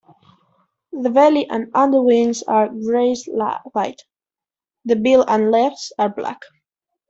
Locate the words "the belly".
0.93-1.47